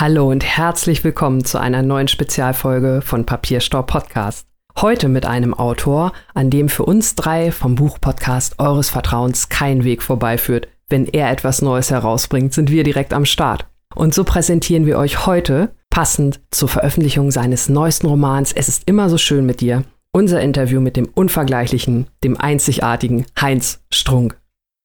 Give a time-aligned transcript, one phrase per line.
[0.00, 4.46] Hallo und herzlich willkommen zu einer neuen Spezialfolge von Papierstau Podcast.
[4.80, 10.02] Heute mit einem Autor, an dem für uns drei vom Buchpodcast eures Vertrauens kein Weg
[10.02, 10.68] vorbeiführt.
[10.88, 13.66] Wenn er etwas Neues herausbringt, sind wir direkt am Start.
[13.94, 19.10] Und so präsentieren wir euch heute, passend zur Veröffentlichung seines neuesten Romans Es ist immer
[19.10, 24.39] so schön mit dir, unser Interview mit dem unvergleichlichen, dem einzigartigen Heinz Strunk.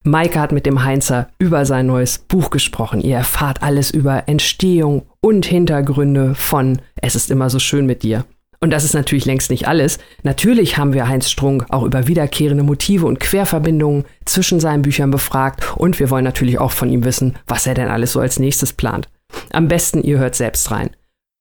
[0.06, 3.02] Maike hat mit dem Heinzer über sein neues Buch gesprochen.
[3.02, 8.24] Ihr erfahrt alles über Entstehung und Hintergründe von Es ist immer so schön mit dir.
[8.60, 9.98] Und das ist natürlich längst nicht alles.
[10.22, 15.76] Natürlich haben wir Heinz Strunk auch über wiederkehrende Motive und Querverbindungen zwischen seinen Büchern befragt
[15.76, 18.74] und wir wollen natürlich auch von ihm wissen, was er denn alles so als nächstes
[18.74, 19.10] plant.
[19.52, 20.92] Am besten ihr hört selbst rein.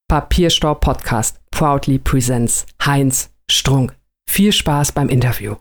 [0.09, 3.95] Papierstau Podcast proudly presents Heinz Strunk.
[4.29, 5.57] Viel Spaß beim Interview.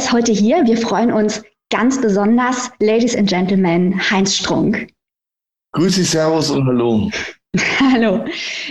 [0.00, 0.64] Ist heute hier.
[0.64, 4.88] Wir freuen uns ganz besonders, Ladies and Gentlemen, Heinz Strunk.
[5.72, 7.10] Grüße, Servus und Hallo.
[7.80, 8.24] Hallo.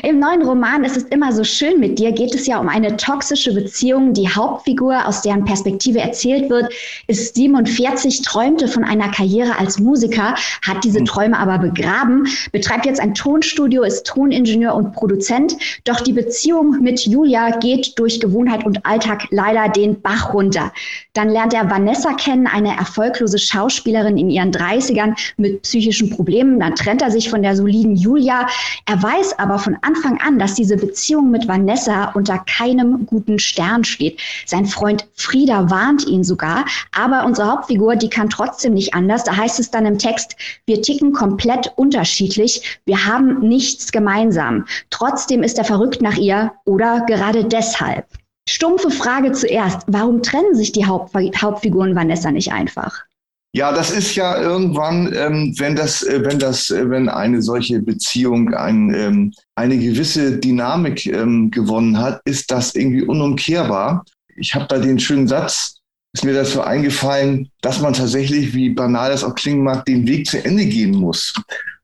[0.03, 2.95] Im neuen Roman Es ist immer so schön mit dir geht es ja um eine
[2.95, 4.13] toxische Beziehung.
[4.13, 6.71] Die Hauptfigur, aus deren Perspektive erzählt wird,
[7.07, 11.05] ist 47, träumte von einer Karriere als Musiker, hat diese hm.
[11.05, 15.57] Träume aber begraben, betreibt jetzt ein Tonstudio, ist Toningenieur und Produzent.
[15.83, 20.71] Doch die Beziehung mit Julia geht durch Gewohnheit und Alltag leider den Bach runter.
[21.11, 26.61] Dann lernt er Vanessa kennen, eine erfolglose Schauspielerin in ihren 30ern mit psychischen Problemen.
[26.61, 28.47] Dann trennt er sich von der soliden Julia.
[28.85, 33.83] Er weiß aber von Anfang an, dass diese Beziehung mit Vanessa unter keinem guten Stern
[33.83, 34.19] steht.
[34.45, 39.23] Sein Freund Frieda warnt ihn sogar, aber unsere Hauptfigur, die kann trotzdem nicht anders.
[39.23, 44.65] Da heißt es dann im Text, wir ticken komplett unterschiedlich, wir haben nichts gemeinsam.
[44.89, 48.05] Trotzdem ist er verrückt nach ihr oder gerade deshalb.
[48.47, 53.03] Stumpfe Frage zuerst, warum trennen sich die Haupt Hauptfiguren Vanessa nicht einfach?
[53.51, 57.81] Ja, das ist ja irgendwann, ähm, wenn das, äh, wenn das, äh, wenn eine solche
[57.81, 64.05] Beziehung ein, ähm, eine gewisse Dynamik ähm, gewonnen hat, ist das irgendwie unumkehrbar.
[64.35, 65.77] Ich habe da den schönen Satz,
[66.13, 70.27] ist mir dazu eingefallen, dass man tatsächlich, wie banal das auch klingen mag, den Weg
[70.27, 71.33] zu Ende gehen muss.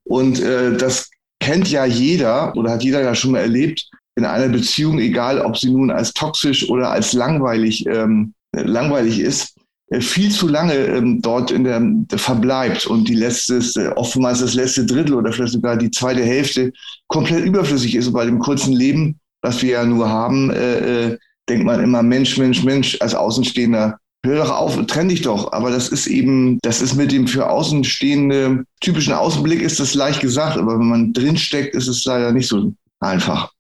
[0.04, 1.10] Und äh, das
[1.40, 5.58] kennt ja jeder oder hat jeder ja schon mal erlebt in einer Beziehung, egal ob
[5.58, 9.55] sie nun als toxisch oder als langweilig ähm, langweilig ist äh,
[10.00, 14.56] viel zu lange ähm, dort in der, der, verbleibt und die letzte, äh, oftmals das
[14.56, 16.74] letzte Drittel oder vielleicht sogar die zweite Hälfte
[17.08, 18.08] komplett überflüssig ist.
[18.08, 22.02] Und bei dem kurzen Leben, was wir ja nur haben, äh, äh, denkt man immer
[22.02, 24.00] Mensch, Mensch, Mensch als Außenstehender.
[24.26, 25.54] Hör doch auf, trenn dich doch.
[25.54, 30.20] Aber das ist eben, das ist mit dem für Außenstehende typischen Außenblick ist das leicht
[30.20, 33.52] gesagt, aber wenn man drinsteckt, ist es leider nicht so einfach.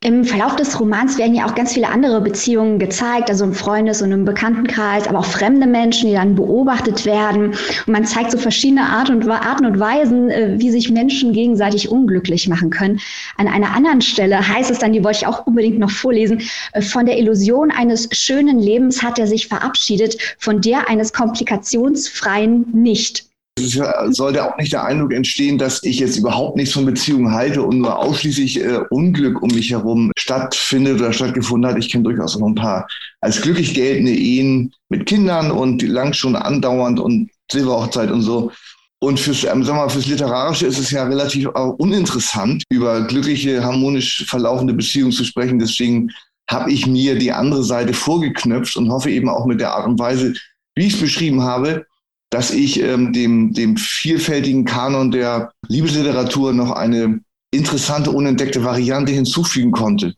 [0.00, 4.02] Im Verlauf des Romans werden ja auch ganz viele andere Beziehungen gezeigt, also im Freundes-
[4.02, 7.54] und im Bekanntenkreis, aber auch fremde Menschen, die dann beobachtet werden.
[7.86, 11.90] Und man zeigt so verschiedene Art und, Arten und Weisen, äh, wie sich Menschen gegenseitig
[11.90, 13.00] unglücklich machen können.
[13.38, 16.42] An einer anderen Stelle heißt es dann, die wollte ich auch unbedingt noch vorlesen,
[16.72, 22.66] äh, von der Illusion eines schönen Lebens hat er sich verabschiedet, von der eines komplikationsfreien
[22.72, 23.25] nicht.
[23.58, 23.80] Es
[24.16, 27.78] sollte auch nicht der Eindruck entstehen, dass ich jetzt überhaupt nichts von Beziehungen halte und
[27.78, 31.78] nur ausschließlich äh, Unglück um mich herum stattfindet oder stattgefunden hat.
[31.78, 32.86] Ich kenne durchaus noch ein paar
[33.22, 38.52] als glücklich geltende Ehen mit Kindern und lang schon andauernd und Silberhochzeit und so.
[38.98, 44.24] Und fürs, ähm, sag mal, fürs Literarische ist es ja relativ uninteressant, über glückliche, harmonisch
[44.26, 45.58] verlaufende Beziehungen zu sprechen.
[45.58, 46.10] Deswegen
[46.50, 49.98] habe ich mir die andere Seite vorgeknöpft und hoffe eben auch mit der Art und
[49.98, 50.34] Weise,
[50.74, 51.86] wie ich es beschrieben habe,
[52.30, 57.20] dass ich ähm, dem, dem vielfältigen Kanon der Liebesliteratur noch eine
[57.52, 60.14] interessante, unentdeckte Variante hinzufügen konnte.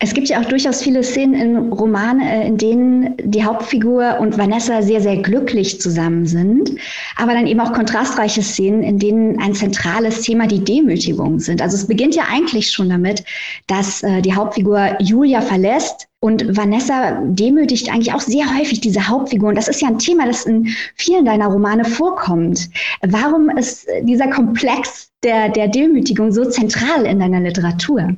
[0.00, 4.38] Es gibt ja auch durchaus viele Szenen in Romanen, äh, in denen die Hauptfigur und
[4.38, 6.70] Vanessa sehr, sehr glücklich zusammen sind,
[7.16, 11.60] aber dann eben auch kontrastreiche Szenen, in denen ein zentrales Thema die Demütigung sind.
[11.60, 13.24] Also es beginnt ja eigentlich schon damit,
[13.66, 19.48] dass äh, die Hauptfigur Julia verlässt und Vanessa demütigt eigentlich auch sehr häufig diese Hauptfigur.
[19.48, 22.70] Und das ist ja ein Thema, das in vielen deiner Romane vorkommt.
[23.02, 28.14] Warum ist dieser Komplex der, der Demütigung so zentral in deiner Literatur?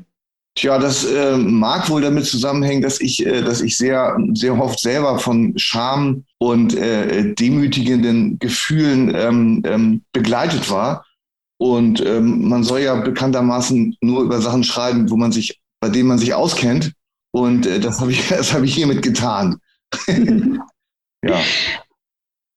[0.56, 4.80] Tja, das äh, mag wohl damit zusammenhängen, dass ich, äh, dass ich sehr, sehr oft
[4.80, 11.06] selber von Scham und äh, demütigenden Gefühlen ähm, ähm, begleitet war.
[11.58, 16.08] Und ähm, man soll ja bekanntermaßen nur über Sachen schreiben, wo man sich, bei denen
[16.08, 16.92] man sich auskennt.
[17.32, 19.56] Und äh, das habe ich, das habe ich hiermit getan.
[21.24, 21.40] ja.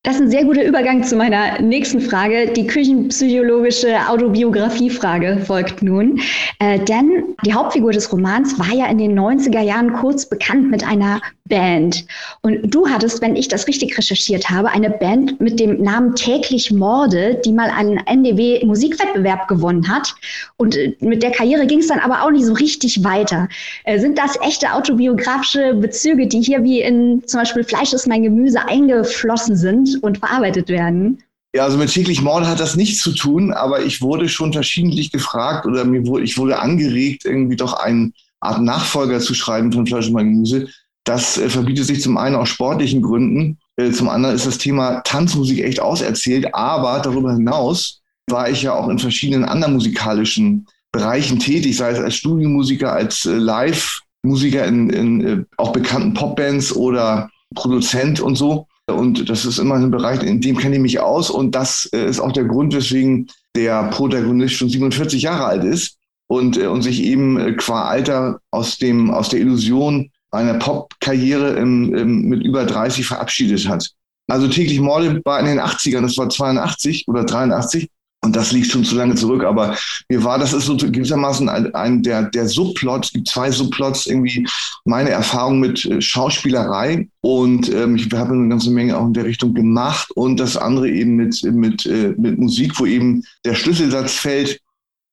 [0.06, 2.52] Das ist ein sehr guter Übergang zu meiner nächsten Frage.
[2.52, 6.20] Die küchenpsychologische Autobiografiefrage folgt nun.
[6.60, 10.86] Äh, denn die Hauptfigur des Romans war ja in den 90er Jahren kurz bekannt mit
[10.86, 12.06] einer Band.
[12.42, 16.72] Und du hattest, wenn ich das richtig recherchiert habe, eine Band mit dem Namen Täglich
[16.72, 20.16] Morde, die mal einen NDW-Musikwettbewerb gewonnen hat.
[20.57, 23.50] Und äh, mit der Karriere ging es dann aber auch nicht so richtig weiter.
[23.84, 28.24] Äh, sind das echte autobiografische Bezüge, die hier wie in zum Beispiel Fleisch ist mein
[28.24, 29.94] Gemüse eingeflossen sind?
[30.01, 31.24] und verarbeitet werden?
[31.56, 35.12] Ja, also mit täglich Mord hat das nichts zu tun, aber ich wurde schon verschiedentlich
[35.12, 39.86] gefragt oder mir wurde, ich wurde angeregt, irgendwie doch eine Art Nachfolger zu schreiben von
[39.86, 40.68] Fleisch und Gemüse.
[41.04, 45.02] Das äh, verbietet sich zum einen aus sportlichen Gründen, äh, zum anderen ist das Thema
[45.02, 51.40] Tanzmusik echt auserzählt, aber darüber hinaus war ich ja auch in verschiedenen anderen musikalischen Bereichen
[51.40, 57.30] tätig, sei es als Studiomusiker, als äh, Live-Musiker in, in äh, auch bekannten Popbands oder
[57.56, 58.68] Produzent und so.
[58.86, 61.30] Und das ist immer ein Bereich, in dem kenne ich mich aus.
[61.30, 65.98] Und das äh, ist auch der Grund, weswegen der Protagonist schon 47 Jahre alt ist
[66.28, 72.44] und, äh, und sich eben qua Alter aus, dem, aus der Illusion einer Pop-Karriere mit
[72.44, 73.90] über 30 verabschiedet hat.
[74.28, 77.90] Also täglich Morde war in den 80ern, das war 82 oder 83.
[78.24, 79.76] Und das liegt schon zu lange zurück, aber
[80.08, 84.08] mir war, das ist so gewissermaßen ein, ein der, der Subplot, es gibt zwei Subplots,
[84.08, 84.48] irgendwie
[84.86, 89.26] meine Erfahrung mit äh, Schauspielerei und ähm, ich habe eine ganze Menge auch in der
[89.26, 94.14] Richtung gemacht und das andere eben mit, mit, äh, mit Musik, wo eben der Schlüsselsatz
[94.14, 94.58] fällt,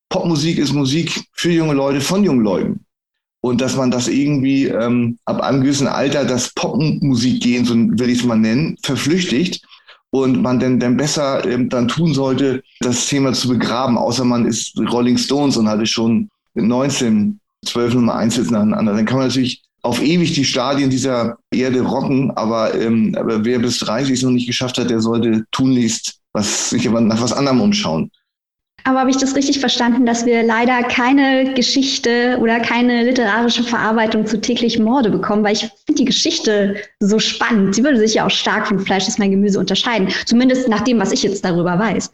[0.07, 2.85] Popmusik ist Musik für junge Leute von jungen Leuten.
[3.41, 8.09] Und dass man das irgendwie ähm, ab einem gewissen Alter das Popmusik gehen, so will
[8.09, 9.65] ich es mal nennen, verflüchtigt
[10.11, 14.45] und man denn, denn besser ähm, dann tun sollte, das Thema zu begraben, außer man
[14.45, 18.93] ist Rolling Stones und hatte schon 19, 12 Nummer 1 jetzt nacheinander.
[18.93, 23.59] Dann kann man natürlich auf ewig die Stadien dieser Erde rocken, aber, ähm, aber wer
[23.59, 27.33] bis 30 es noch nicht geschafft hat, der sollte tunlichst was, sich aber nach was
[27.33, 28.11] anderem umschauen.
[28.83, 34.25] Aber habe ich das richtig verstanden, dass wir leider keine Geschichte oder keine literarische Verarbeitung
[34.25, 35.43] zu täglich Morde bekommen?
[35.43, 37.75] Weil ich finde die Geschichte so spannend.
[37.75, 40.09] Sie würde sich ja auch stark von Fleisch ist mein Gemüse unterscheiden.
[40.25, 42.11] Zumindest nach dem, was ich jetzt darüber weiß.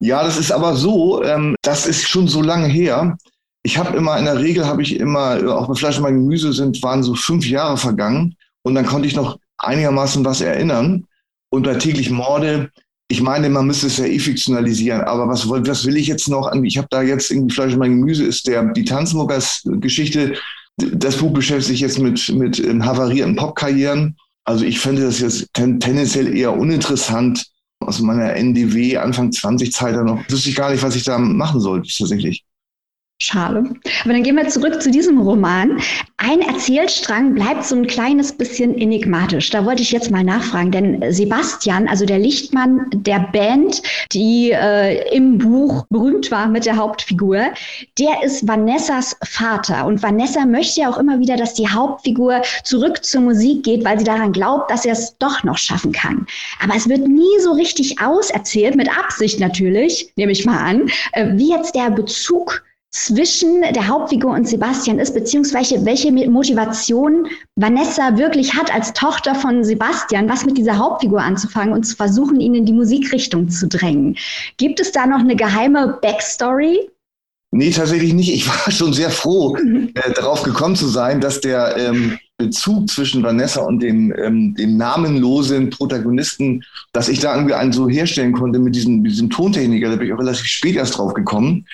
[0.00, 3.16] Ja, das ist aber so, ähm, das ist schon so lange her.
[3.62, 6.52] Ich habe immer, in der Regel habe ich immer, auch bei Fleisch und mein Gemüse
[6.52, 11.06] sind, waren so fünf Jahre vergangen und dann konnte ich noch einigermaßen was erinnern.
[11.50, 12.70] Und bei täglich Morde
[13.14, 16.52] ich meine, man müsste es ja eh fiktionalisieren, aber was, was will ich jetzt noch?
[16.64, 20.34] Ich habe da jetzt irgendwie Fleisch und mein Gemüse ist der, die Tanzmuckers Geschichte.
[20.78, 24.16] Das Buch beschäftigt sich jetzt mit, mit ähm, havarierten Popkarrieren.
[24.44, 27.46] Also ich fände das jetzt ten, tendenziell eher uninteressant
[27.78, 30.28] aus meiner NDW Anfang 20 Zeit noch.
[30.28, 32.43] Wüsste ich gar nicht, was ich da machen sollte tatsächlich.
[33.24, 33.64] Schade.
[34.04, 35.80] Aber dann gehen wir zurück zu diesem Roman.
[36.18, 39.48] Ein Erzählstrang bleibt so ein kleines bisschen enigmatisch.
[39.48, 43.80] Da wollte ich jetzt mal nachfragen, denn Sebastian, also der Lichtmann der Band,
[44.12, 47.46] die äh, im Buch berühmt war mit der Hauptfigur,
[47.98, 49.86] der ist Vanessas Vater.
[49.86, 53.98] Und Vanessa möchte ja auch immer wieder, dass die Hauptfigur zurück zur Musik geht, weil
[53.98, 56.26] sie daran glaubt, dass er es doch noch schaffen kann.
[56.62, 61.28] Aber es wird nie so richtig auserzählt, mit Absicht natürlich, nehme ich mal an, äh,
[61.32, 62.62] wie jetzt der Bezug
[62.94, 67.26] zwischen der Hauptfigur und Sebastian ist, beziehungsweise welche Motivation
[67.56, 72.38] Vanessa wirklich hat als Tochter von Sebastian, was mit dieser Hauptfigur anzufangen und zu versuchen,
[72.38, 74.16] ihn in die Musikrichtung zu drängen.
[74.58, 76.88] Gibt es da noch eine geheime Backstory?
[77.50, 78.32] Nee, tatsächlich nicht.
[78.32, 79.90] Ich war schon sehr froh, mhm.
[79.94, 84.76] äh, darauf gekommen zu sein, dass der ähm, Bezug zwischen Vanessa und dem, ähm, dem
[84.76, 89.96] namenlosen Protagonisten, dass ich da irgendwie einen so herstellen konnte mit diesem, diesem Tontechniker, da
[89.96, 91.66] bin ich auch relativ spät erst drauf gekommen.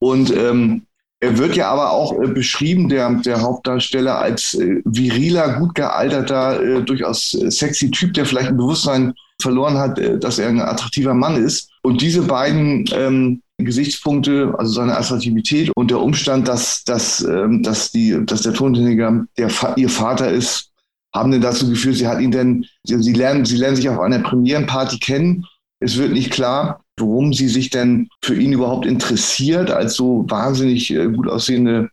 [0.00, 0.82] Und ähm,
[1.20, 6.62] er wird ja aber auch äh, beschrieben, der, der Hauptdarsteller, als äh, viriler, gut gealterter,
[6.62, 10.60] äh, durchaus äh, sexy Typ, der vielleicht ein Bewusstsein verloren hat, äh, dass er ein
[10.60, 11.70] attraktiver Mann ist.
[11.82, 17.90] Und diese beiden ähm, Gesichtspunkte, also seine Attraktivität und der Umstand, dass, dass, ähm, dass,
[17.90, 20.70] die, dass der Tontechniker der, ihr Vater ist,
[21.12, 24.20] haben denn dazu geführt, sie hat ihn denn, sie lernen, sie lernen sich auf einer
[24.20, 25.44] Premierenparty kennen.
[25.80, 30.90] Es wird nicht klar, worum sie sich denn für ihn überhaupt interessiert, als so wahnsinnig
[30.90, 31.90] äh, gut aussehende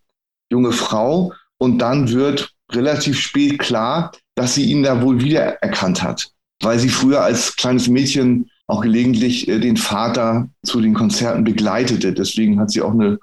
[0.52, 1.34] junge Frau.
[1.58, 6.30] Und dann wird relativ spät klar, dass sie ihn da wohl wiedererkannt hat,
[6.62, 12.14] weil sie früher als kleines Mädchen auch gelegentlich äh, den Vater zu den Konzerten begleitete.
[12.14, 13.20] Deswegen hat sie auch eine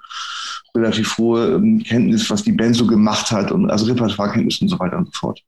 [0.75, 4.79] relativ hohe ähm, Kenntnis, was die Band so gemacht hat und also Repertoirekenntnis und so
[4.79, 5.41] weiter und so fort.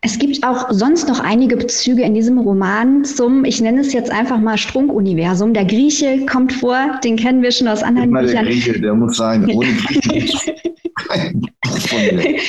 [0.00, 4.10] Es gibt auch sonst noch einige Bezüge in diesem Roman zum, ich nenne es jetzt
[4.10, 5.54] einfach mal Strunk-Universum.
[5.54, 8.44] Der Grieche kommt vor, den kennen wir schon aus anderen Büchern.
[8.44, 9.44] Der Grieche, der muss sein.
[9.50, 10.26] Ohne mir.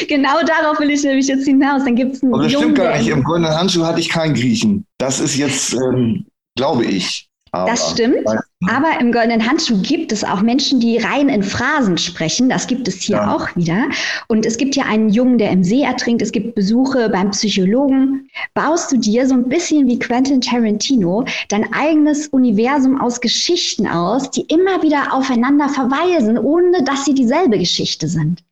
[0.07, 1.83] genau darauf will ich nämlich jetzt hinaus.
[1.83, 3.09] Dann gibt es einen Aber das stimmt gar nicht.
[3.09, 4.85] Im goldenen Handschuh hatte ich keinen Griechen.
[4.97, 7.27] Das ist jetzt, ähm, glaube ich.
[7.53, 8.25] Aber, das stimmt.
[8.69, 12.47] Aber im goldenen Handschuh gibt es auch Menschen, die rein in Phrasen sprechen.
[12.47, 13.35] Das gibt es hier ja.
[13.35, 13.89] auch wieder.
[14.27, 16.21] Und es gibt hier einen Jungen, der im See ertrinkt.
[16.21, 18.29] Es gibt Besuche beim Psychologen.
[18.53, 24.31] Baust du dir so ein bisschen wie Quentin Tarantino dein eigenes Universum aus Geschichten aus,
[24.31, 28.43] die immer wieder aufeinander verweisen, ohne dass sie dieselbe Geschichte sind?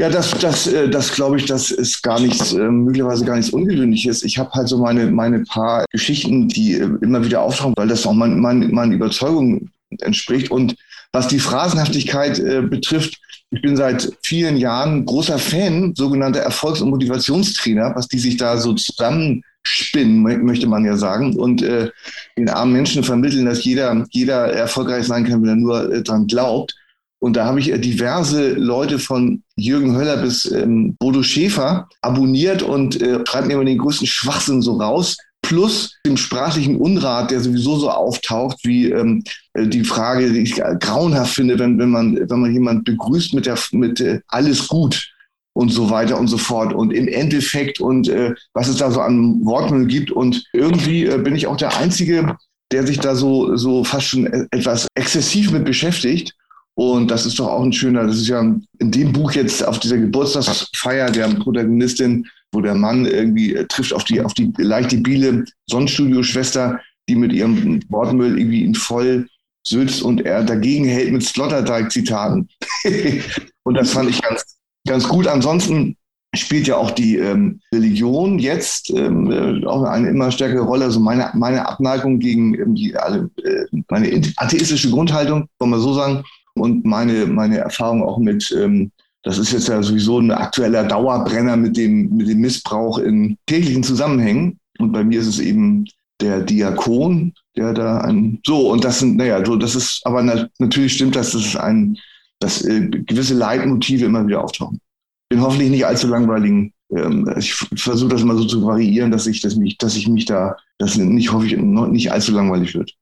[0.00, 3.52] Ja, das, das, äh, das glaube ich, das ist gar nichts, äh, möglicherweise gar nichts
[3.52, 4.22] Ungewöhnliches.
[4.22, 8.06] Ich habe halt so meine, meine paar Geschichten, die äh, immer wieder auftauchen, weil das
[8.06, 10.52] auch mein, mein, meine Überzeugung entspricht.
[10.52, 10.76] Und
[11.12, 13.18] was die Phrasenhaftigkeit äh, betrifft,
[13.50, 18.56] ich bin seit vielen Jahren großer Fan sogenannter Erfolgs- und Motivationstrainer, was die sich da
[18.56, 21.90] so zusammenspinnen, möchte man ja sagen, und äh,
[22.36, 26.28] den armen Menschen vermitteln, dass jeder, jeder erfolgreich sein kann, wenn er nur äh, dran
[26.28, 26.76] glaubt.
[27.20, 32.62] Und da habe ich äh, diverse Leute von Jürgen Höller bis ähm, Bodo Schäfer abonniert
[32.62, 35.16] und äh, schreibt mir immer den größten Schwachsinn so raus.
[35.42, 39.22] Plus dem sprachlichen Unrat, der sowieso so auftaucht, wie ähm,
[39.54, 43.46] äh, die Frage, die ich grauenhaft finde, wenn, wenn, man, wenn man jemand begrüßt mit,
[43.46, 45.10] der, mit äh, alles gut
[45.54, 46.72] und so weiter und so fort.
[46.72, 50.12] Und im Endeffekt und äh, was es da so an Wortmüll gibt.
[50.12, 52.36] Und irgendwie äh, bin ich auch der Einzige,
[52.70, 56.34] der sich da so, so fast schon e-, etwas exzessiv mit beschäftigt.
[56.78, 59.80] Und das ist doch auch ein schöner, das ist ja in dem Buch jetzt auf
[59.80, 64.92] dieser Geburtstagsfeier der Protagonistin, wo der Mann irgendwie äh, trifft auf die, auf die leicht
[64.92, 69.26] debile Sonnenstudio-Schwester, die mit ihrem Wortmüll irgendwie ihn voll
[69.66, 72.48] sülzt und er dagegen hält mit Sloterdijk-Zitaten.
[73.64, 74.44] und das fand ich ganz,
[74.86, 75.26] ganz gut.
[75.26, 75.96] Ansonsten
[76.36, 80.84] spielt ja auch die ähm, Religion jetzt ähm, äh, auch eine immer stärkere Rolle.
[80.84, 85.92] Also meine, meine Abneigung gegen ähm, die, alle, äh, meine atheistische Grundhaltung, wollen wir so
[85.92, 86.22] sagen,
[86.60, 88.90] und meine, meine Erfahrung auch mit, ähm,
[89.22, 93.82] das ist jetzt ja sowieso ein aktueller Dauerbrenner mit dem, mit dem Missbrauch in kirchlichen
[93.82, 94.58] Zusammenhängen.
[94.78, 95.84] Und bei mir ist es eben
[96.20, 100.48] der Diakon, der da ein, so, und das sind, naja, so, das ist, aber na,
[100.58, 101.98] natürlich stimmt das, das ist ein,
[102.40, 104.80] dass äh, gewisse Leitmotive immer wieder auftauchen.
[105.28, 106.72] Bin hoffentlich nicht allzu langweiligen.
[106.94, 110.24] Ähm, ich versuche das mal so zu variieren, dass ich das mich, dass ich mich
[110.24, 112.94] da, das nicht hoffe ich, nicht allzu langweilig wird.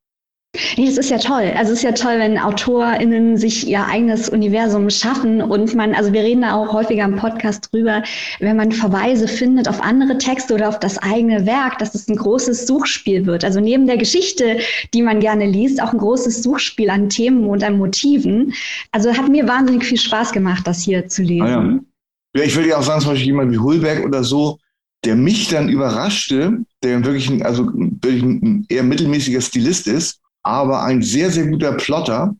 [0.76, 1.52] Nee, es ist ja toll.
[1.56, 6.12] Also es ist ja toll, wenn AutorInnen sich ihr eigenes Universum schaffen und man, also
[6.12, 8.02] wir reden da auch häufiger im Podcast drüber,
[8.40, 12.16] wenn man Verweise findet auf andere Texte oder auf das eigene Werk, dass es ein
[12.16, 13.44] großes Suchspiel wird.
[13.44, 14.58] Also neben der Geschichte,
[14.94, 18.52] die man gerne liest, auch ein großes Suchspiel an Themen und an Motiven.
[18.92, 21.42] Also hat mir wahnsinnig viel Spaß gemacht, das hier zu lesen.
[21.42, 22.40] Ah ja.
[22.40, 24.58] ja, ich würde ja auch sagen, zum Beispiel jemand wie Hulberg oder so,
[25.04, 30.84] der mich dann überraschte, der wirklich ein, also wirklich ein eher mittelmäßiger Stilist ist, aber
[30.84, 32.34] ein sehr, sehr guter Plotter.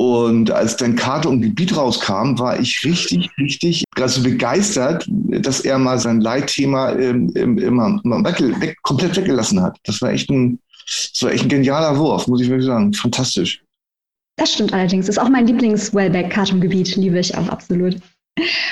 [0.00, 5.76] Und als dann Karte und Gebiet rauskam, war ich richtig, richtig also begeistert, dass er
[5.76, 9.76] mal sein Leitthema ähm, immer, immer weg, weg, komplett weggelassen hat.
[9.84, 12.92] Das war echt ein, das war echt ein genialer Wurf, muss ich wirklich sagen.
[12.92, 13.60] Fantastisch.
[14.36, 15.06] Das stimmt allerdings.
[15.06, 17.96] Das ist auch mein Lieblings-Wellback-Kartongebiet, liebe ich auch absolut.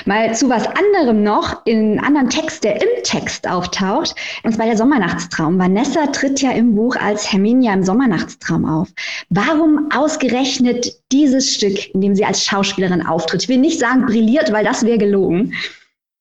[0.05, 4.65] Mal zu was anderem noch, in einem anderen Text, der im Text auftaucht, und zwar
[4.65, 5.59] der Sommernachtstraum.
[5.59, 8.89] Vanessa tritt ja im Buch als Herminia im Sommernachtstraum auf.
[9.29, 13.43] Warum ausgerechnet dieses Stück, in dem sie als Schauspielerin auftritt?
[13.43, 15.53] Ich will nicht sagen brilliert, weil das wäre gelogen.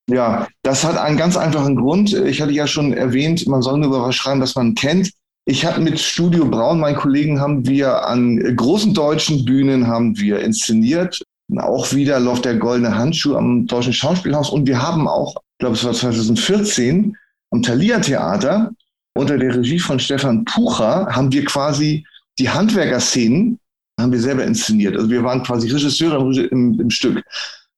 [0.09, 2.13] Ja, das hat einen ganz einfachen Grund.
[2.13, 5.11] Ich hatte ja schon erwähnt, man soll nur über was schreiben, was man kennt.
[5.47, 10.41] Ich habe mit Studio Braun, meinen Kollegen, haben wir an großen deutschen Bühnen haben wir
[10.41, 11.23] inszeniert
[11.59, 14.51] auch wieder läuft der goldene Handschuh am Deutschen Schauspielhaus.
[14.51, 17.17] Und wir haben auch, ich glaube, es war 2014,
[17.53, 18.73] am Thalia Theater
[19.17, 22.05] unter der Regie von Stefan Pucher haben wir quasi
[22.39, 23.59] die Handwerkerszenen
[23.99, 24.95] haben wir selber inszeniert.
[24.95, 26.19] Also wir waren quasi Regisseure
[26.51, 27.23] im, im Stück.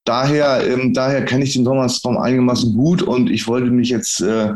[0.04, 4.54] Daher, ähm, daher kenne ich den Sommersraum einigermaßen gut und ich wollte mich jetzt, äh,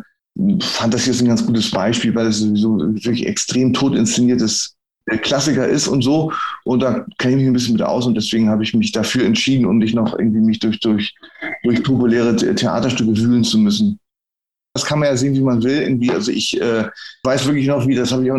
[0.61, 4.75] fand das jetzt ein ganz gutes Beispiel, weil es sowieso wirklich extrem tot inszeniertes
[5.11, 6.33] der Klassiker ist und so.
[6.65, 9.25] Und da kenne ich mich ein bisschen mit aus und deswegen habe ich mich dafür
[9.25, 11.15] entschieden, um nicht noch irgendwie mich durch, durch,
[11.65, 13.99] durch populäre Theaterstücke wühlen zu müssen.
[14.75, 15.83] Das kann man ja sehen, wie man will.
[15.83, 16.85] Irgendwie, also ich äh,
[17.25, 18.39] weiß wirklich noch, wie, das habe ich auch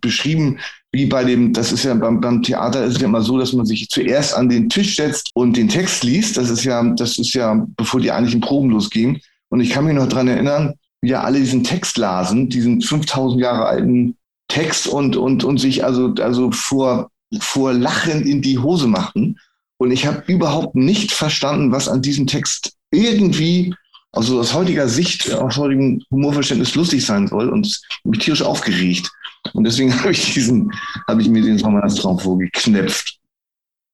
[0.00, 0.58] beschrieben,
[0.90, 3.52] wie bei dem, das ist ja beim, beim Theater ist es ja immer so, dass
[3.52, 6.36] man sich zuerst an den Tisch setzt und den Text liest.
[6.36, 9.20] Das ist ja, das ist ja, bevor die eigentlichen Proben losgehen.
[9.48, 13.40] Und ich kann mich noch dran erinnern, wie ja alle diesen Text lasen, diesen 5000
[13.40, 14.16] Jahre alten
[14.50, 19.38] Text und, und, und sich also, also vor, vor Lachen in die Hose machten.
[19.78, 23.74] Und ich habe überhaupt nicht verstanden, was an diesem Text irgendwie,
[24.12, 29.10] also aus heutiger Sicht, aus heutigem Humorverständnis lustig sein soll und mich tierisch aufgeregt.
[29.54, 30.70] Und deswegen habe ich diesen,
[31.08, 33.19] habe ich mir den Sommernachtstraum vorgeknöpft.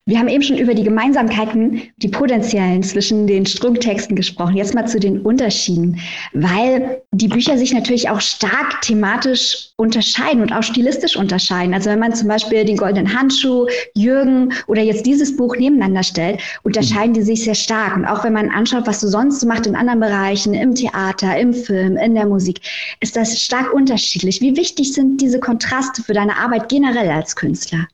[0.09, 4.57] Wir haben eben schon über die Gemeinsamkeiten, die potenziellen zwischen den Strunktexten gesprochen.
[4.57, 5.99] Jetzt mal zu den Unterschieden,
[6.33, 11.75] weil die Bücher sich natürlich auch stark thematisch unterscheiden und auch stilistisch unterscheiden.
[11.75, 16.41] Also wenn man zum Beispiel den Goldenen Handschuh, Jürgen oder jetzt dieses Buch nebeneinander stellt,
[16.63, 17.97] unterscheiden die sich sehr stark.
[17.97, 21.37] Und auch wenn man anschaut, was du sonst so macht in anderen Bereichen, im Theater,
[21.37, 22.61] im Film, in der Musik,
[23.01, 24.41] ist das stark unterschiedlich.
[24.41, 27.89] Wie wichtig sind diese Kontraste für deine Arbeit generell als Künstler?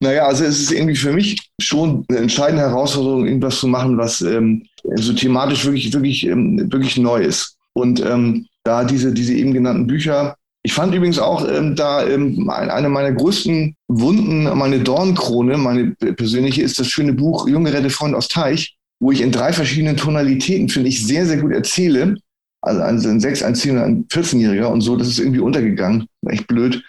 [0.00, 4.20] Naja, also es ist irgendwie für mich schon eine entscheidende Herausforderung, irgendwas zu machen, was
[4.20, 7.56] ähm, so thematisch wirklich, wirklich, ähm, wirklich neu ist.
[7.72, 10.36] Und ähm, da diese, diese eben genannten Bücher,
[10.66, 16.62] ich fand übrigens auch ähm, da ähm, eine meiner größten Wunden, meine Dornkrone, meine persönliche,
[16.62, 20.68] ist das schöne Buch Junge Rette Freund aus Teich, wo ich in drei verschiedenen Tonalitäten,
[20.68, 22.16] finde ich, sehr, sehr gut erzähle.
[22.62, 26.08] Also ein, ein 6, ein 10 und ein 14-Jähriger und so, das ist irgendwie untergegangen.
[26.26, 26.82] Echt blöd.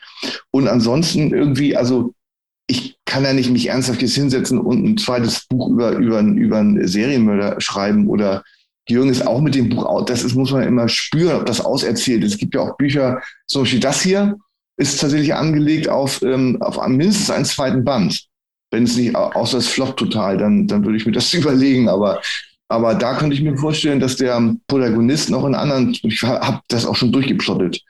[0.49, 2.15] Und ansonsten irgendwie, also
[2.67, 6.57] ich kann ja nicht mich ernsthaft jetzt hinsetzen und ein zweites Buch über, über, über
[6.57, 8.43] einen Serienmörder schreiben oder
[8.89, 12.23] Jürgen ist auch mit dem Buch, das ist, muss man immer spüren, ob das auserzählt
[12.23, 12.33] ist.
[12.33, 14.37] Es gibt ja auch Bücher, zum Beispiel das hier
[14.77, 18.27] ist tatsächlich angelegt auf, ähm, auf mindestens einen zweiten Band.
[18.71, 21.89] Wenn es nicht, außer es floppt total, dann, dann würde ich mir das überlegen.
[21.89, 22.21] Aber,
[22.69, 26.85] aber da könnte ich mir vorstellen, dass der Protagonist noch in anderen, ich habe das
[26.85, 27.81] auch schon durchgeplottet,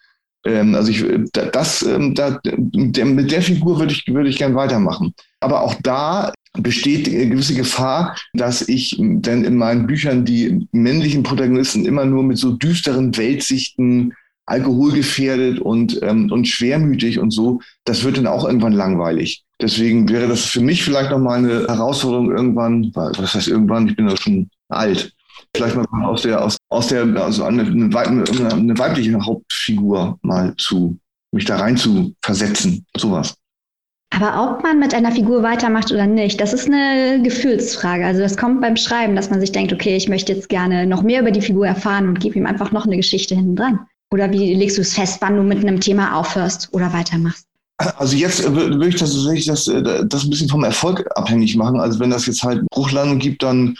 [0.45, 1.03] also ich,
[1.33, 5.13] das, ähm, da, mit der Figur würde ich, würde ich gern weitermachen.
[5.41, 11.23] Aber auch da besteht eine gewisse Gefahr, dass ich dann in meinen Büchern die männlichen
[11.23, 14.13] Protagonisten immer nur mit so düsteren Weltsichten,
[14.47, 19.43] alkoholgefährdet und, ähm, und schwermütig und so, das wird dann auch irgendwann langweilig.
[19.61, 24.07] Deswegen wäre das für mich vielleicht nochmal eine Herausforderung irgendwann, was heißt irgendwann, ich bin
[24.07, 25.13] ja schon alt,
[25.57, 30.97] vielleicht mal aus der, aus, aus der, also eine, eine, eine weibliche Hauptfigur mal zu,
[31.31, 33.35] mich da rein zu versetzen, sowas.
[34.09, 38.05] Aber ob man mit einer Figur weitermacht oder nicht, das ist eine Gefühlsfrage.
[38.05, 41.03] Also das kommt beim Schreiben, dass man sich denkt, okay, ich möchte jetzt gerne noch
[41.03, 43.79] mehr über die Figur erfahren und gebe ihm einfach noch eine Geschichte hinten dran.
[44.11, 47.45] Oder wie legst du es fest, wann du mit einem Thema aufhörst oder weitermachst?
[47.77, 51.79] Also jetzt würde ich das, ich das, äh, das ein bisschen vom Erfolg abhängig machen.
[51.79, 53.75] Also wenn das jetzt halt Bruchlandung gibt, dann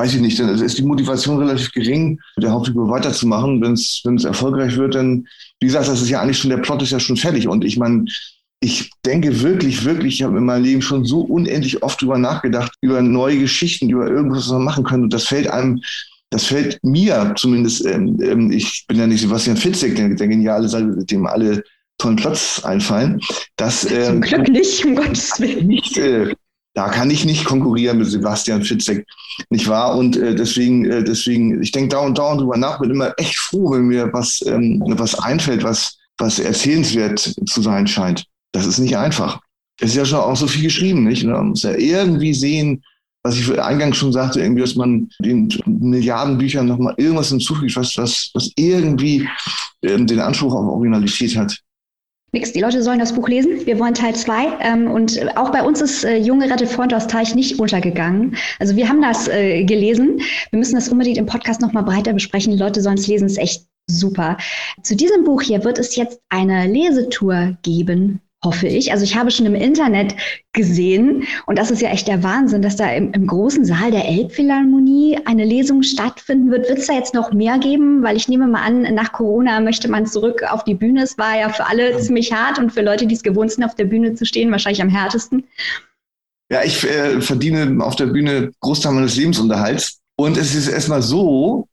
[0.00, 3.60] weiß ich nicht, dann ist die Motivation relativ gering, mit der Hauptfigur weiterzumachen.
[3.60, 5.26] Wenn es erfolgreich wird, dann,
[5.60, 7.46] wie gesagt, das ist ja eigentlich schon, der Plot ist ja schon fertig.
[7.46, 8.06] Und ich meine,
[8.60, 12.72] ich denke wirklich, wirklich, ich habe in meinem Leben schon so unendlich oft drüber nachgedacht,
[12.80, 15.04] über neue Geschichten, über irgendwas, was man machen könnte.
[15.04, 15.82] Und das fällt einem,
[16.30, 20.66] das fällt mir zumindest, ähm, ähm, ich bin ja nicht Sebastian Fitzek, der, der geniale,
[21.04, 21.62] dem alle
[21.98, 23.20] tollen Platz einfallen.
[23.56, 25.66] Das, ähm, Zum Glück nicht, um Gottes Willen.
[25.66, 26.34] Nicht, äh,
[26.74, 29.06] da kann ich nicht konkurrieren mit Sebastian Fitzek,
[29.50, 29.96] nicht wahr?
[29.96, 33.72] Und äh, deswegen, äh, deswegen, ich denke dauernd, dauernd drüber nach, bin immer echt froh,
[33.72, 38.24] wenn mir was, ähm, was einfällt, was, was erzählenswert zu sein scheint.
[38.52, 39.40] Das ist nicht einfach.
[39.80, 41.24] Es ist ja schon auch so viel geschrieben, nicht?
[41.24, 42.82] Man muss ja irgendwie sehen,
[43.22, 47.96] was ich eingangs schon sagte, irgendwie, dass man den Milliarden Büchern nochmal irgendwas hinzufügt, was,
[47.96, 49.28] was, was irgendwie
[49.82, 51.58] ähm, den Anspruch auf Originalität hat.
[52.32, 53.66] Nix, die Leute sollen das Buch lesen.
[53.66, 54.46] Wir wollen Teil zwei.
[54.60, 58.36] Ähm, und auch bei uns ist äh, Junge rettet Freund aus Teich nicht untergegangen.
[58.58, 60.20] Also wir haben das äh, gelesen.
[60.50, 62.52] Wir müssen das unbedingt im Podcast nochmal breiter besprechen.
[62.52, 63.26] Die Leute sollen es lesen.
[63.26, 64.36] Es ist echt super.
[64.82, 68.92] Zu diesem Buch hier wird es jetzt eine Lesetour geben hoffe ich.
[68.92, 70.14] Also ich habe schon im Internet
[70.52, 74.08] gesehen, und das ist ja echt der Wahnsinn, dass da im, im großen Saal der
[74.08, 76.68] Elbphilharmonie eine Lesung stattfinden wird.
[76.68, 78.02] Wird es da jetzt noch mehr geben?
[78.02, 81.02] Weil ich nehme mal an, nach Corona möchte man zurück auf die Bühne.
[81.02, 83.74] Es war ja für alle ziemlich hart und für Leute, die es gewohnt sind, auf
[83.74, 85.44] der Bühne zu stehen, wahrscheinlich am härtesten.
[86.50, 90.00] Ja, ich äh, verdiene auf der Bühne Großteil meines Lebensunterhalts.
[90.16, 91.68] Und es ist erstmal so,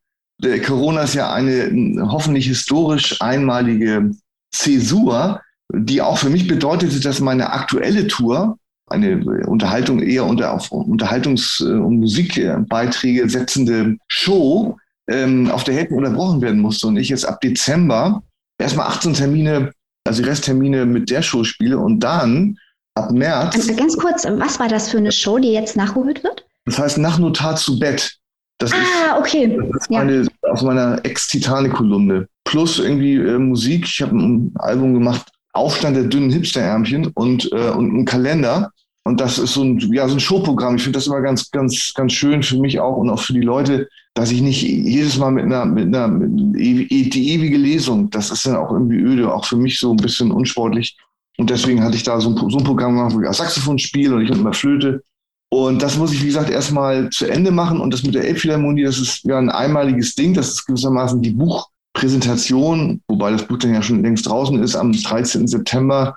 [0.65, 4.11] Corona ist ja eine hoffentlich historisch einmalige
[4.53, 5.41] Zäsur
[5.73, 8.57] die auch für mich bedeutete, dass meine aktuelle Tour,
[8.89, 14.77] eine Unterhaltung eher unter auf Unterhaltungs- und Musikbeiträge setzende Show,
[15.09, 18.23] ähm, auf der Hälfte unterbrochen werden musste und ich jetzt ab Dezember
[18.57, 19.71] erstmal 18 Termine,
[20.05, 22.57] also Resttermine mit der Show spiele und dann
[22.95, 23.69] ab März.
[23.69, 26.45] Ähm, ganz kurz, was war das für eine Show, die jetzt nachgeholt wird?
[26.65, 28.17] Das heißt Nach Notar zu Bett.
[28.59, 29.57] Das ah, ist, okay.
[29.71, 30.49] Das ist meine, ja.
[30.49, 32.27] aus meiner Ex-Titanic-Kolumne.
[32.43, 33.85] Plus irgendwie äh, Musik.
[33.85, 38.71] Ich habe ein Album gemacht, Aufstand der dünnen Hipsterärmchen und, äh, und ein Kalender.
[39.03, 40.75] Und das ist so ein, ja, so ein Showprogramm.
[40.75, 43.41] Ich finde das immer ganz, ganz, ganz schön für mich auch und auch für die
[43.41, 48.31] Leute, dass ich nicht jedes Mal mit einer, mit einer, mit die ewige Lesung, das
[48.31, 50.97] ist dann auch irgendwie öde, auch für mich so ein bisschen unsportlich.
[51.37, 53.77] Und deswegen hatte ich da so ein, so ein Programm gemacht, wo ich auch Saxophon
[53.77, 55.03] spiele und ich hatte immer Flöte.
[55.49, 57.79] Und das muss ich, wie gesagt, erstmal zu Ende machen.
[57.79, 60.33] Und das mit der Elbphilharmonie, das ist ja ein einmaliges Ding.
[60.33, 64.75] Das ist gewissermaßen die Buch, Präsentation, wobei das Buch dann ja schon längst draußen ist,
[64.75, 65.47] am 13.
[65.47, 66.15] September.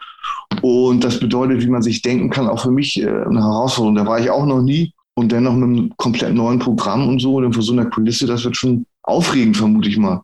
[0.60, 3.94] Und das bedeutet, wie man sich denken kann, auch für mich äh, eine Herausforderung.
[3.94, 4.92] Da war ich auch noch nie.
[5.14, 8.44] Und dennoch mit einem komplett neuen Programm und so, und vor so einer Kulisse, das
[8.44, 10.22] wird schon aufregend, vermute ich mal.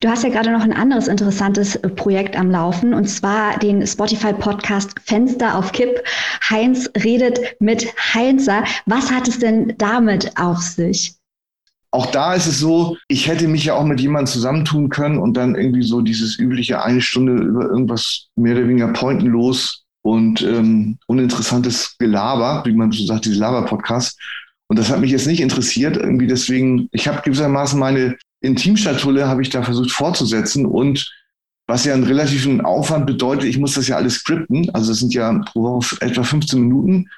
[0.00, 3.86] Du hast ja gerade noch ein anderes interessantes äh, Projekt am Laufen und zwar den
[3.86, 6.02] Spotify-Podcast Fenster auf Kipp.
[6.50, 8.64] Heinz redet mit Heinzer.
[8.86, 11.15] Was hat es denn damit auf sich?
[11.96, 15.34] Auch da ist es so, ich hätte mich ja auch mit jemandem zusammentun können und
[15.34, 20.98] dann irgendwie so dieses übliche eine Stunde über irgendwas mehr oder weniger pointenlos und ähm,
[21.06, 24.20] uninteressantes Gelaber, wie man so sagt, diese Laber-Podcast.
[24.66, 25.96] Und das hat mich jetzt nicht interessiert.
[25.96, 31.10] Irgendwie deswegen, ich habe gewissermaßen meine Intimschatulle habe ich da versucht fortzusetzen und
[31.66, 35.14] was ja einen relativen Aufwand bedeutet, ich muss das ja alles skripten, also es sind
[35.14, 37.08] ja pro Woche etwa 15 Minuten.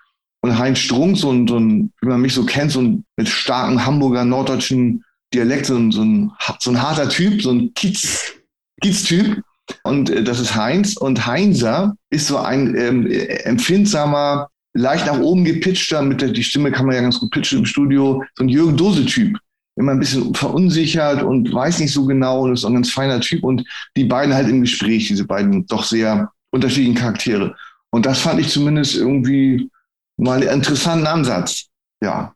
[0.49, 3.29] Und Heinz Strunk, so ein, so ein, wie man mich so kennt, so ein mit
[3.29, 8.33] starkem Hamburger norddeutschen Dialekt, so ein, so ein, so ein harter Typ, so ein Kiez,
[8.81, 9.43] Kiez-Typ.
[9.83, 10.97] Und äh, das ist Heinz.
[10.97, 16.73] Und Heinzer ist so ein ähm, empfindsamer, leicht nach oben gepitchter, mit der, die Stimme
[16.73, 19.39] kann man ja ganz gut pitchen im Studio, so ein Jürgen Dose-Typ
[19.77, 23.45] immer ein bisschen verunsichert und weiß nicht so genau und ist ein ganz feiner Typ.
[23.45, 23.65] Und
[23.97, 27.55] die beiden halt im Gespräch, diese beiden doch sehr unterschiedlichen Charaktere.
[27.91, 29.71] Und das fand ich zumindest irgendwie
[30.19, 31.67] mal einen interessanten Ansatz.
[32.03, 32.35] Ja.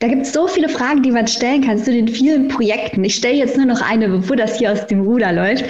[0.00, 3.04] Da gibt es so viele Fragen, die man stellen kann zu den vielen Projekten.
[3.04, 5.64] Ich stelle jetzt nur noch eine, bevor das hier aus dem Ruder läuft.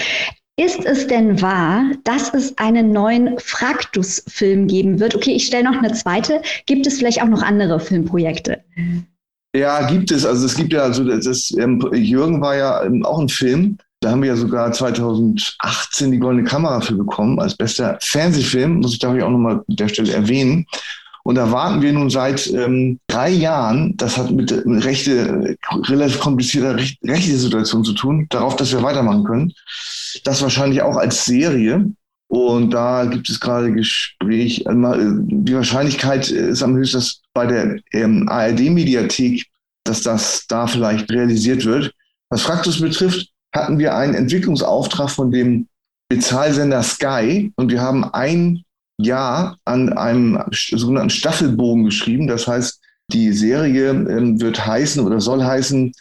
[0.59, 5.15] Ist es denn wahr, dass es einen neuen Fraktus-Film geben wird?
[5.15, 6.43] Okay, ich stelle noch eine zweite.
[6.67, 8.63] Gibt es vielleicht auch noch andere Filmprojekte?
[9.55, 10.25] Ja, gibt es.
[10.25, 13.79] Also es gibt ja, also das, das ähm, Jürgen war ja ähm, auch ein Film.
[14.01, 18.95] Da haben wir ja sogar 2018 die Goldene Kamera für bekommen, als bester Fernsehfilm, muss
[18.95, 20.67] ich darf ich auch nochmal an der Stelle erwähnen.
[21.25, 26.19] Und da warten wir nun seit ähm, drei Jahren, das hat mit, mit rechte, relativ
[26.19, 29.53] komplizierter Rech, rechte Situation zu tun, darauf, dass wir weitermachen können.
[30.25, 31.93] Das wahrscheinlich auch als Serie.
[32.29, 34.67] Und da gibt es gerade Gespräch.
[34.67, 39.47] Also die Wahrscheinlichkeit ist am höchsten, dass bei der ähm, ARD-Mediathek,
[39.85, 41.93] dass das da vielleicht realisiert wird.
[42.31, 45.69] Was Fraktus betrifft, hatten wir einen Entwicklungsauftrag von dem
[46.09, 48.65] Bezahlsender Sky und wir haben ein
[48.99, 52.27] Jahr an einem sogenannten Staffelbogen geschrieben.
[52.27, 52.81] Das heißt,
[53.13, 55.93] die Serie ähm, wird heißen oder soll heißen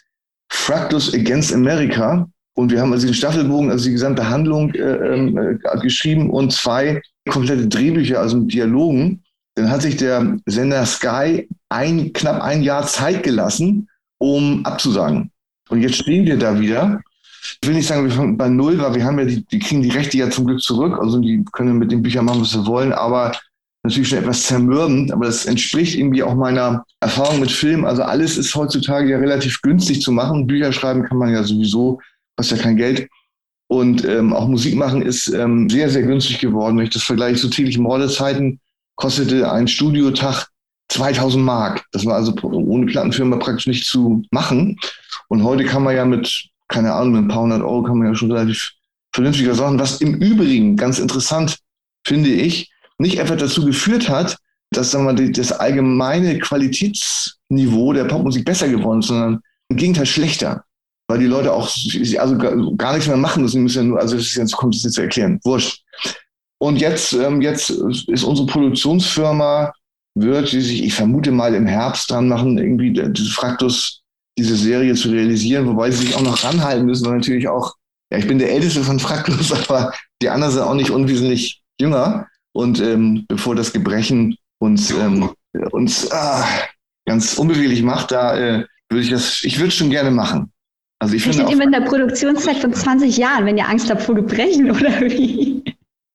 [0.50, 2.28] Fractus Against America.
[2.54, 6.52] Und wir haben also den Staffelbogen, also die gesamte Handlung äh, ähm, äh, geschrieben und
[6.52, 9.22] zwei komplette Drehbücher, also mit Dialogen.
[9.54, 15.30] Dann hat sich der Sender Sky ein, knapp ein Jahr Zeit gelassen, um abzusagen.
[15.68, 17.00] Und jetzt stehen wir da wieder.
[17.60, 19.82] Ich will nicht sagen, wir fangen bei Null, weil wir haben ja die, die kriegen
[19.82, 20.98] die Rechte ja zum Glück zurück.
[21.00, 23.32] Also die können mit den Büchern machen, was sie wollen, aber
[23.82, 27.84] natürlich schon etwas zermürbend, aber das entspricht irgendwie auch meiner Erfahrung mit Film.
[27.84, 30.46] Also alles ist heutzutage ja relativ günstig zu machen.
[30.46, 32.00] Bücher schreiben kann man ja sowieso
[32.36, 33.08] kostet ja kein Geld.
[33.68, 36.76] Und ähm, auch Musik machen ist ähm, sehr, sehr günstig geworden.
[36.76, 38.60] Wenn ich das vergleiche zu täglichen Mordezeiten,
[38.96, 40.48] kostete ein Studiotag
[40.90, 41.84] 2000 Mark.
[41.92, 44.76] Das war also ohne Plattenfirma praktisch nicht zu machen.
[45.28, 48.08] Und heute kann man ja mit, keine Ahnung, mit ein paar hundert Euro kann man
[48.08, 48.72] ja schon relativ
[49.14, 51.58] vernünftiger Sachen, was im Übrigen ganz interessant,
[52.06, 54.36] finde ich, nicht einfach dazu geführt hat,
[54.70, 60.64] dass sagen wir, das allgemeine Qualitätsniveau der Popmusik besser geworden ist, sondern im Gegenteil schlechter
[61.12, 61.68] weil die Leute auch
[62.18, 62.38] also
[62.76, 63.58] gar nichts mehr machen müssen.
[63.58, 65.40] Die müssen ja nur, also das ist jetzt kompliziert zu erklären.
[65.44, 65.82] Wurscht.
[66.58, 69.72] Und jetzt, ähm, jetzt ist unsere Produktionsfirma,
[70.14, 74.01] wird die sich, ich vermute mal, im Herbst dran machen, irgendwie diese Fraktus,
[74.38, 77.74] diese Serie zu realisieren, wobei sie sich auch noch ranhalten müssen, weil natürlich auch,
[78.10, 82.28] ja, ich bin der Älteste von Fraktus, aber die anderen sind auch nicht unwesentlich jünger.
[82.54, 85.30] Und ähm, bevor das Gebrechen uns, ähm,
[85.70, 86.46] uns ah,
[87.06, 90.52] ganz unbeweglich macht, da äh, würde ich das, ich würde es schon gerne machen.
[90.98, 91.50] Also ich finde.
[91.50, 95.64] immer in der Produktionszeit von 20 Jahren, wenn ihr Angst habt vor Gebrechen oder wie?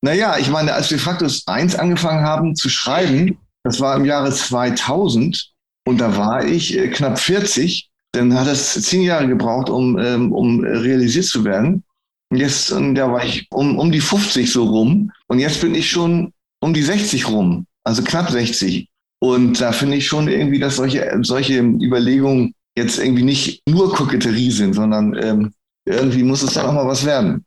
[0.02, 4.32] Naja, ich meine, als wir Fraktus 1 angefangen haben zu schreiben, das war im Jahre
[4.32, 5.52] 2000
[5.86, 10.32] und da war ich äh, knapp 40, dann hat es zehn Jahre gebraucht, um, ähm,
[10.32, 11.84] um realisiert zu werden.
[12.30, 15.76] Und jetzt, und da war ich um, um die 50 so rum und jetzt bin
[15.76, 18.90] ich schon um die 60 rum, also knapp 60.
[19.20, 24.52] Und da finde ich schon irgendwie, dass solche, solche Überlegungen jetzt irgendwie nicht nur Koketterie
[24.52, 25.54] sind, sondern ähm,
[25.86, 27.46] irgendwie muss es dann auch mal was werden.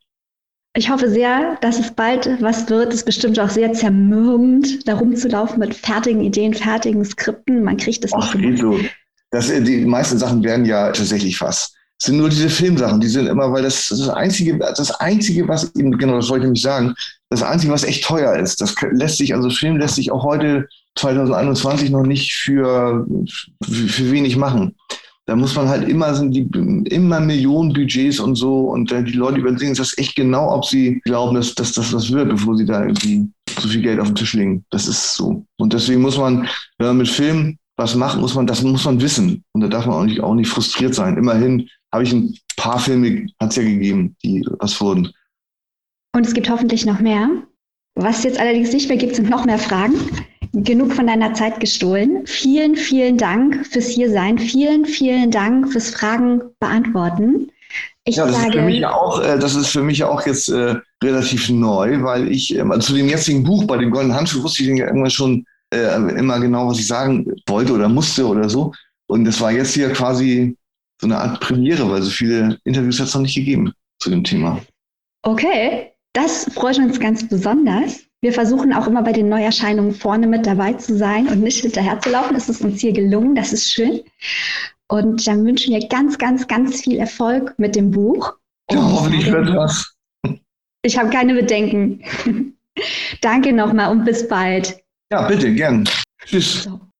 [0.76, 2.88] Ich hoffe sehr, dass es bald was wird.
[2.88, 7.64] Es ist bestimmt auch sehr zermürbend, da rumzulaufen mit fertigen Ideen, fertigen Skripten.
[7.64, 8.60] Man kriegt das Ach, nicht.
[8.60, 8.78] So.
[9.30, 11.72] Das, äh, die meisten Sachen werden ja tatsächlich was.
[12.00, 15.74] Es sind nur diese Filmsachen, die sind immer, weil das, das Einzige, das Einzige, was
[15.74, 16.94] eben, genau, das wollte ich nämlich sagen,
[17.28, 20.66] das Einzige, was echt teuer ist, das lässt sich, also Film lässt sich auch heute
[20.96, 23.06] 2021 noch nicht für,
[23.62, 24.74] für, wenig machen.
[25.26, 26.48] da muss man halt immer, sind die
[26.88, 31.00] immer Millionen Budgets und so und äh, die Leute überlegen das echt genau, ob sie
[31.04, 33.28] glauben, dass, dass das was wird, bevor sie da irgendwie
[33.60, 34.64] so viel Geld auf den Tisch legen.
[34.70, 35.44] Das ist so.
[35.58, 39.00] Und deswegen muss man, wenn man mit Film was macht, muss man, das muss man
[39.00, 39.42] wissen.
[39.52, 41.16] Und da darf man auch nicht, auch nicht frustriert sein.
[41.16, 45.12] Immerhin habe ich ein paar Filme, hat es ja gegeben, die was wurden.
[46.14, 47.28] Und es gibt hoffentlich noch mehr.
[47.94, 49.94] Was jetzt allerdings nicht mehr gibt, sind noch mehr Fragen
[50.52, 52.26] genug von deiner Zeit gestohlen.
[52.26, 54.38] Vielen, vielen Dank fürs Hiersein.
[54.38, 57.50] Vielen, vielen Dank fürs Fragen beantworten.
[58.04, 60.48] Ich ja, das sage, ist für mich auch, äh, das ist für mich auch jetzt
[60.48, 64.64] äh, relativ neu, weil ich also zu dem jetzigen Buch bei dem Goldenen Handschuh wusste
[64.64, 68.72] ich ja irgendwann schon äh, immer genau, was ich sagen wollte oder musste oder so.
[69.06, 70.56] Und das war jetzt hier quasi
[71.00, 74.24] so eine Art Premiere, weil so viele Interviews hat es noch nicht gegeben zu dem
[74.24, 74.60] Thema.
[75.22, 78.00] Okay, das freut uns ganz besonders.
[78.22, 82.00] Wir versuchen auch immer bei den Neuerscheinungen vorne mit dabei zu sein und nicht hinterher
[82.00, 82.34] zu laufen.
[82.34, 84.00] Das ist uns hier gelungen, das ist schön.
[84.88, 88.34] Und dann wünschen wir ganz, ganz, ganz viel Erfolg mit dem Buch.
[88.70, 89.94] Ja, hoffentlich wird was.
[90.82, 92.02] Ich habe keine Bedenken.
[93.20, 94.79] Danke nochmal und bis bald.
[95.12, 95.88] Ja, bitte, gern.
[96.24, 96.62] Tschüss.
[96.62, 96.90] Ciao.